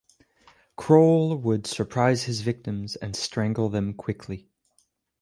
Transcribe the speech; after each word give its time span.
Kroll 0.77 1.35
would 1.35 1.67
surprise 1.67 2.23
his 2.23 2.41
victims 2.41 2.95
and 2.95 3.15
strangle 3.15 3.69
them 3.69 3.93
quickly. 3.93 4.49